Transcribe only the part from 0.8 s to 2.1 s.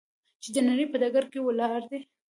په ډګر کې ولاړ دی.